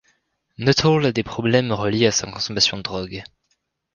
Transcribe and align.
Nuttall 0.57 1.05
a 1.05 1.11
des 1.11 1.21
problèmes 1.21 1.71
reliés 1.71 2.07
à 2.07 2.11
sa 2.11 2.25
consommation 2.25 2.75
de 2.75 2.81
drogue. 2.81 3.23